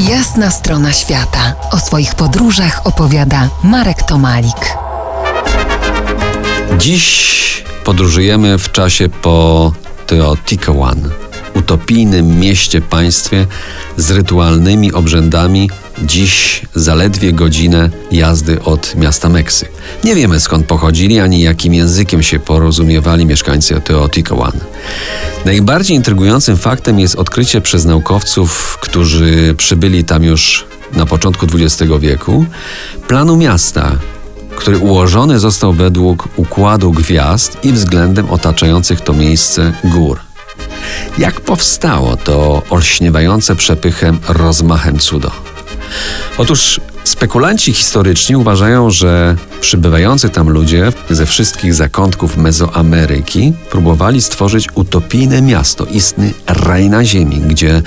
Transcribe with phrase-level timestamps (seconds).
[0.00, 1.54] Jasna strona świata.
[1.70, 4.76] O swoich podróżach opowiada Marek Tomalik.
[6.78, 9.72] Dziś podróżujemy w czasie po
[10.06, 11.10] Teotihuacan,
[11.54, 13.46] utopijnym mieście państwie
[13.96, 15.70] z rytualnymi obrzędami,
[16.02, 19.70] dziś zaledwie godzinę jazdy od miasta Meksyk.
[20.04, 24.60] Nie wiemy skąd pochodzili, ani jakim językiem się porozumiewali mieszkańcy Teotihuacan.
[25.44, 32.44] Najbardziej intrygującym faktem jest odkrycie przez naukowców, którzy przybyli tam już na początku XX wieku,
[33.08, 33.92] planu miasta,
[34.56, 40.18] który ułożony został według układu gwiazd i względem otaczających to miejsce gór.
[41.18, 45.55] Jak powstało to olśniewające przepychem rozmachem cudo?
[46.38, 55.42] Otóż spekulanci historyczni uważają, że przybywający tam ludzie ze wszystkich zakątków Mezoameryki próbowali stworzyć utopijne
[55.42, 57.82] miasto, istny raj na ziemi, gdzie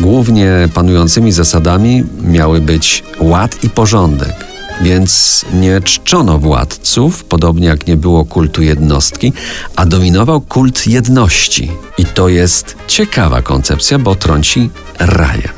[0.00, 4.34] głównie panującymi zasadami miały być ład i porządek.
[4.82, 9.32] Więc nie czczono władców, podobnie jak nie było kultu jednostki,
[9.76, 11.70] a dominował kult jedności.
[11.98, 15.52] I to jest ciekawa koncepcja, bo trąci rajem.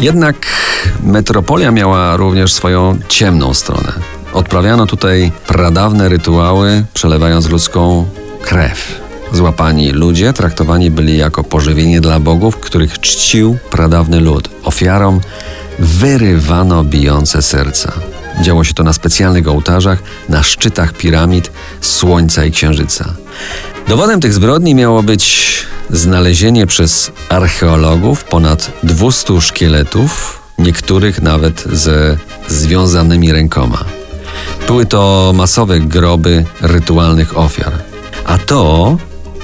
[0.00, 0.46] Jednak
[1.02, 3.92] metropolia miała również swoją ciemną stronę.
[4.32, 8.06] Odprawiano tutaj pradawne rytuały, przelewając ludzką
[8.42, 9.00] krew.
[9.32, 14.48] Złapani ludzie traktowani byli jako pożywienie dla bogów, których czcił pradawny lud.
[14.64, 15.20] Ofiarom
[15.78, 17.92] wyrywano bijące serca.
[18.42, 23.14] Działo się to na specjalnych ołtarzach, na szczytach piramid, słońca i księżyca.
[23.88, 25.48] Dowodem tych zbrodni miało być
[25.90, 32.16] znalezienie przez archeologów ponad 200 szkieletów, niektórych nawet ze
[32.48, 33.84] związanymi rękoma.
[34.66, 37.72] Były to masowe groby rytualnych ofiar.
[38.24, 38.96] A to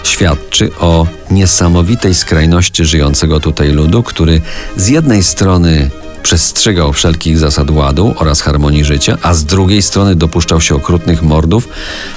[0.02, 4.40] świadczy o niesamowitej skrajności żyjącego tutaj ludu, który
[4.76, 5.90] z jednej strony
[6.22, 11.68] przestrzegał wszelkich zasad ładu oraz harmonii życia, a z drugiej strony dopuszczał się okrutnych mordów,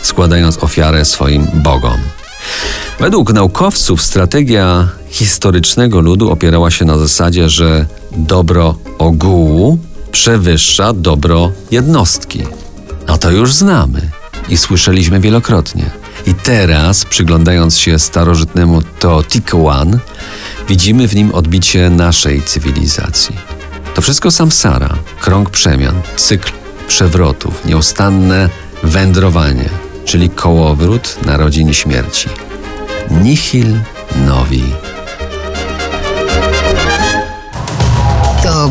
[0.02, 1.98] składając ofiarę swoim bogom.
[3.00, 9.78] Według naukowców strategia historycznego ludu opierała się na zasadzie, że dobro ogółu
[10.12, 12.44] przewyższa dobro jednostki.
[13.08, 14.02] A to już znamy
[14.50, 15.86] i słyszeliśmy wielokrotnie.
[16.28, 20.00] I teraz, przyglądając się starożytnemu Teotihuacan,
[20.70, 23.36] widzimy w nim odbicie naszej cywilizacji.
[23.96, 26.52] To wszystko samsara, krąg przemian, cykl
[26.88, 28.50] przewrotów, nieustanne
[28.84, 29.70] wędrowanie,
[30.06, 32.30] czyli kołowrót narodzin śmierci.
[33.12, 33.80] Nihil
[34.28, 34.87] novi.